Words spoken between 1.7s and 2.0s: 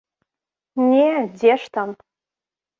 там!